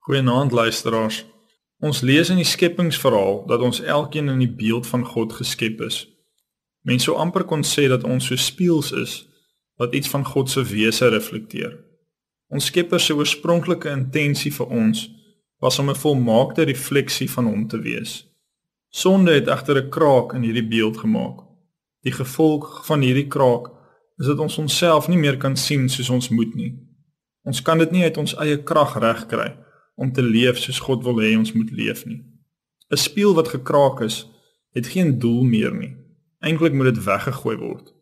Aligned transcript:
Goeienaand 0.00 0.52
luisteraars. 0.52 1.26
Ons 1.84 1.98
lees 2.00 2.30
in 2.32 2.38
die 2.40 2.48
skepingsverhaal 2.48 3.42
dat 3.50 3.60
ons 3.60 3.82
elkeen 3.84 4.30
in 4.32 4.38
die 4.40 4.48
beeld 4.48 4.86
van 4.88 5.02
God 5.04 5.34
geskep 5.36 5.82
is. 5.84 6.06
Mense 6.88 7.10
sou 7.10 7.18
amper 7.20 7.44
kon 7.44 7.60
sê 7.68 7.84
dat 7.92 8.06
ons 8.08 8.30
so 8.30 8.40
spieëls 8.40 8.94
is 8.96 9.18
wat 9.76 9.92
iets 9.94 10.08
van 10.08 10.24
God 10.24 10.48
se 10.48 10.64
wese 10.72 11.12
reflekteer. 11.12 11.76
Ons 12.48 12.70
Skepper 12.72 13.00
se 13.00 13.12
oorspronklike 13.12 13.92
intensie 13.92 14.54
vir 14.56 14.72
ons 14.72 15.04
was 15.60 15.78
om 15.78 15.90
'n 15.90 16.02
volmaakte 16.02 16.64
refleksie 16.64 17.30
van 17.30 17.44
hom 17.44 17.68
te 17.68 17.78
wees. 17.78 18.24
Sonde 18.88 19.32
het 19.36 19.48
egter 19.48 19.84
'n 19.84 19.90
kraak 19.90 20.32
in 20.32 20.42
hierdie 20.42 20.68
beeld 20.68 20.96
gemaak. 20.96 21.44
Die 22.02 22.12
gevolg 22.12 22.86
van 22.86 23.00
hierdie 23.00 23.28
kraak 23.28 23.68
is 24.16 24.26
dat 24.26 24.38
ons 24.38 24.58
onsself 24.58 25.08
nie 25.08 25.18
meer 25.18 25.36
kan 25.36 25.56
sien 25.56 25.88
soos 25.88 26.10
ons 26.10 26.28
moet 26.28 26.54
nie. 26.54 26.72
Ons 27.44 27.62
kan 27.62 27.78
dit 27.78 27.90
nie 27.90 28.02
uit 28.02 28.16
ons 28.16 28.36
eie 28.36 28.62
krag 28.62 28.96
regkry 28.96 29.68
om 30.00 30.12
te 30.12 30.22
leef 30.24 30.58
soos 30.58 30.80
God 30.80 31.04
wil 31.04 31.20
hê 31.20 31.34
ons 31.36 31.52
moet 31.52 31.70
leef 31.70 32.06
nie. 32.08 32.22
'n 32.90 32.96
Spieël 32.96 33.34
wat 33.34 33.52
gekraak 33.52 34.00
is, 34.00 34.26
het 34.72 34.86
geen 34.86 35.18
doel 35.18 35.42
meer 35.44 35.74
nie. 35.74 35.96
Eintlik 36.40 36.72
moet 36.72 36.94
dit 36.94 37.04
weggegooi 37.04 37.56
word. 37.56 37.92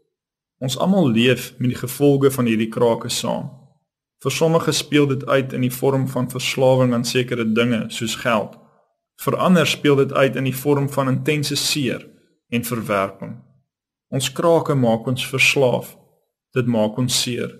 Ons 0.58 0.78
almal 0.78 1.10
leef 1.10 1.54
met 1.58 1.70
die 1.70 1.80
gevolge 1.80 2.30
van 2.30 2.46
hierdie 2.46 2.68
krake 2.68 3.08
saam. 3.08 3.50
Vir 4.22 4.30
sommige 4.30 4.72
speel 4.72 5.06
dit 5.06 5.26
uit 5.26 5.52
in 5.52 5.60
die 5.60 5.74
vorm 5.74 6.08
van 6.08 6.30
verslawing 6.30 6.94
aan 6.94 7.04
sekere 7.04 7.44
dinge 7.52 7.84
soos 7.88 8.14
geld. 8.14 8.58
Vir 9.18 9.36
ander 9.36 9.66
speel 9.66 9.96
dit 9.96 10.12
uit 10.12 10.36
in 10.36 10.44
die 10.44 10.56
vorm 10.56 10.88
van 10.88 11.08
intense 11.08 11.56
seer 11.56 12.06
en 12.48 12.64
verwerping. 12.64 13.36
Ons 14.10 14.32
krake 14.32 14.74
maak 14.74 15.06
ons 15.06 15.26
verslaaf. 15.26 15.96
Dit 16.54 16.66
maak 16.66 16.98
ons 16.98 17.22
seer. 17.22 17.58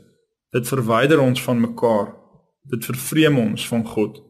Dit 0.53 0.69
verwyder 0.69 1.21
ons 1.21 1.43
van 1.43 1.61
mekaar. 1.61 2.15
Dit 2.63 2.85
vervreem 2.85 3.39
ons 3.39 3.69
van 3.69 3.85
God. 3.87 4.28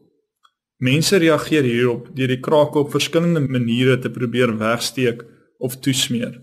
Mense 0.79 1.17
reageer 1.19 1.65
hierop 1.67 2.07
deur 2.15 2.31
die 2.31 2.39
krake 2.39 2.79
op 2.79 2.93
verskillende 2.93 3.41
maniere 3.43 3.97
te 3.99 4.09
probeer 4.09 4.53
wegsteek 4.57 5.25
of 5.59 5.75
toesmeer. 5.83 6.37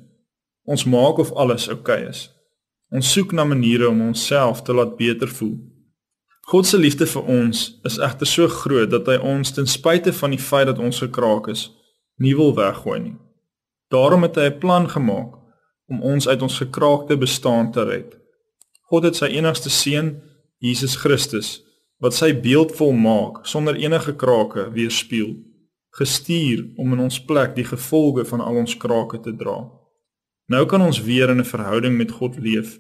Ons 0.69 0.84
maak 0.84 1.19
of 1.23 1.33
alles 1.33 1.70
oukei 1.73 2.03
okay 2.03 2.11
is. 2.11 2.27
Ons 2.93 3.09
soek 3.12 3.33
na 3.33 3.47
maniere 3.48 3.89
om 3.89 4.03
onsself 4.05 4.61
te 4.62 4.75
laat 4.77 4.97
beter 4.97 5.28
voel. 5.28 5.56
God 6.47 6.67
se 6.67 6.78
liefde 6.78 7.06
vir 7.11 7.31
ons 7.33 7.62
is 7.89 7.97
egter 7.98 8.28
so 8.28 8.48
groot 8.48 8.91
dat 8.93 9.09
hy 9.11 9.17
ons 9.19 9.51
ten 9.56 9.67
spyte 9.67 10.12
van 10.15 10.37
die 10.37 10.43
feit 10.43 10.69
dat 10.69 10.78
ons 10.78 11.00
gekraak 11.03 11.48
is, 11.50 11.71
nie 12.23 12.37
wil 12.37 12.53
weggooi 12.55 13.00
nie. 13.00 13.17
Daarom 13.91 14.23
het 14.23 14.37
hy 14.37 14.50
'n 14.53 14.59
plan 14.59 14.87
gemaak 14.89 15.33
om 15.89 16.03
ons 16.03 16.28
uit 16.28 16.43
ons 16.43 16.59
gekraakte 16.59 17.17
bestaan 17.17 17.73
te 17.73 17.83
red. 17.84 18.15
God 18.91 19.05
het 19.05 19.17
sy 19.17 19.27
enigste 19.27 19.71
seun, 19.71 20.23
Jesus 20.59 20.97
Christus, 20.97 21.66
wat 22.03 22.15
sy 22.15 22.33
beeld 22.41 22.75
volmaak 22.77 23.45
sonder 23.47 23.77
enige 23.81 24.15
krake 24.17 24.71
weerspieël 24.73 25.37
gestuur 25.97 26.67
om 26.77 26.93
in 26.93 27.07
ons 27.07 27.17
plek 27.25 27.55
die 27.57 27.65
gevolge 27.65 28.27
van 28.29 28.43
al 28.45 28.59
ons 28.61 28.77
krake 28.77 29.21
te 29.25 29.33
dra. 29.37 29.63
Nou 30.53 30.67
kan 30.69 30.83
ons 30.85 31.01
weer 31.03 31.31
in 31.31 31.41
'n 31.41 31.53
verhouding 31.55 31.97
met 31.97 32.11
God 32.11 32.37
leef 32.39 32.79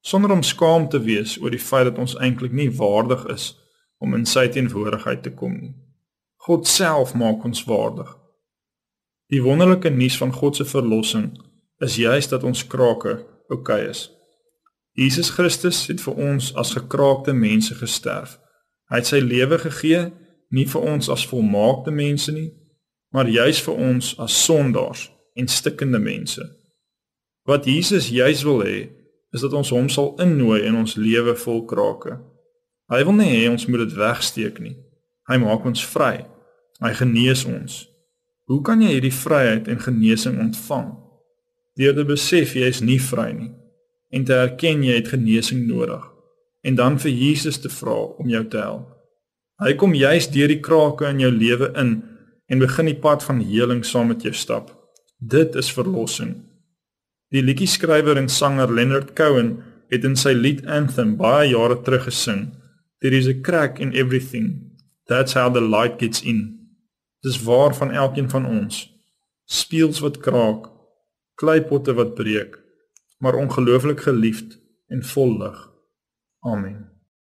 sonder 0.00 0.30
om 0.30 0.42
skaam 0.42 0.88
te 0.88 1.00
wees 1.02 1.38
oor 1.42 1.50
die 1.50 1.66
feit 1.68 1.84
dat 1.84 1.98
ons 1.98 2.16
eintlik 2.16 2.52
nie 2.52 2.70
waardig 2.70 3.26
is 3.26 3.56
om 3.98 4.14
in 4.14 4.26
sy 4.26 4.48
teenwoordigheid 4.48 5.22
te 5.22 5.30
kom 5.30 5.60
nie. 5.60 5.74
God 6.36 6.66
self 6.66 7.14
maak 7.14 7.44
ons 7.44 7.64
waardig. 7.64 8.16
Die 9.28 9.42
wonderlike 9.42 9.90
nuus 9.90 10.16
van 10.16 10.32
God 10.32 10.56
se 10.56 10.64
verlossing 10.64 11.38
is 11.78 11.96
juis 11.96 12.28
dat 12.28 12.44
ons 12.44 12.66
krake 12.66 13.26
oukei 13.48 13.80
okay 13.80 13.88
is. 13.90 14.10
Jesus 14.92 15.30
Christus 15.30 15.86
het 15.86 16.00
vir 16.00 16.14
ons 16.14 16.54
as 16.54 16.72
gekraakte 16.72 17.32
mense 17.32 17.74
gesterf 17.74 18.38
Hy 18.90 19.00
het 19.00 19.08
sy 19.10 19.20
lewe 19.22 19.58
gegee 19.58 20.06
nie 20.54 20.66
vir 20.70 20.84
ons 20.86 21.10
as 21.10 21.26
volmaakte 21.26 21.90
mense 21.90 22.32
nie, 22.32 22.50
maar 23.14 23.28
juis 23.30 23.60
vir 23.66 23.80
ons 23.88 24.12
as 24.22 24.36
sondaars 24.44 25.08
en 25.36 25.50
stikkende 25.50 25.98
mense. 26.02 26.42
Wat 27.46 27.66
Jesus 27.66 28.10
juis 28.10 28.44
wil 28.46 28.62
hê, 28.66 28.78
is 29.34 29.42
dat 29.42 29.54
ons 29.58 29.72
hom 29.74 29.88
sal 29.92 30.14
innooi 30.22 30.62
in 30.64 30.78
ons 30.78 30.96
lewe 30.96 31.34
vol 31.38 31.64
krake. 31.68 32.16
Hy 32.90 33.02
wil 33.04 33.18
nie 33.18 33.28
hê 33.32 33.42
ons 33.50 33.66
moet 33.66 33.82
dit 33.84 33.96
wegsteek 33.98 34.62
nie. 34.62 34.76
Hy 35.26 35.40
maak 35.42 35.66
ons 35.66 35.82
vry. 35.92 36.24
Hy 36.80 36.92
genees 36.94 37.44
ons. 37.48 37.84
Hoe 38.46 38.62
kan 38.62 38.82
jy 38.82 38.94
hierdie 38.94 39.14
vryheid 39.14 39.68
en 39.68 39.82
genesing 39.82 40.38
ontvang? 40.40 40.92
Deur 41.76 41.96
te 41.96 42.06
besef 42.06 42.54
jy 42.56 42.70
is 42.70 42.80
nie 42.80 43.00
vry 43.02 43.32
nie 43.34 43.52
en 44.14 44.24
te 44.24 44.36
erken 44.38 44.84
jy 44.86 44.94
het 45.00 45.10
genesing 45.10 45.66
nodig 45.66 46.04
en 46.66 46.74
dan 46.74 46.98
vir 46.98 47.14
Jesus 47.14 47.60
te 47.62 47.70
vra 47.70 47.94
om 48.18 48.28
jou 48.28 48.42
te 48.50 48.58
help. 48.58 48.90
Hy 49.62 49.72
kom 49.80 49.94
juis 49.96 50.26
deur 50.34 50.50
die 50.52 50.60
krake 50.60 51.06
in 51.08 51.22
jou 51.22 51.30
lewe 51.32 51.70
in 51.80 51.92
en 52.50 52.62
begin 52.62 52.90
die 52.90 52.98
pad 53.06 53.22
van 53.24 53.40
heling 53.40 53.84
saam 53.86 54.10
met 54.12 54.26
jou 54.26 54.34
stap. 54.34 54.72
Dit 55.16 55.56
is 55.56 55.70
verlossing. 55.72 56.34
Die 57.32 57.42
liedjie-skrywer 57.42 58.18
en 58.20 58.28
sanger 58.28 58.72
Leonard 58.72 59.14
Cohen 59.18 59.56
het 59.90 60.04
in 60.04 60.16
sy 60.18 60.34
lied 60.36 60.64
Anthem 60.66 61.14
baie 61.18 61.48
jare 61.52 61.78
terug 61.86 62.06
gesing. 62.10 62.50
There 63.00 63.16
is 63.16 63.28
a 63.30 63.34
crack 63.34 63.80
in 63.80 63.94
everything. 63.94 64.76
That's 65.08 65.34
how 65.38 65.48
the 65.52 65.62
light 65.62 65.98
gets 66.02 66.22
in. 66.22 66.68
Dis 67.22 67.38
waar 67.42 67.74
van 67.74 67.90
elkeen 67.90 68.28
van 68.30 68.46
ons. 68.46 68.84
Speels 69.46 70.02
wat 70.02 70.18
kraak, 70.22 70.66
kleipotte 71.38 71.94
wat 71.94 72.14
breek, 72.18 72.58
maar 73.18 73.38
ongelooflik 73.38 74.04
geliefd 74.06 74.58
en 74.90 75.02
vol 75.14 75.38
lig. 75.38 75.58
homem. 76.46 76.95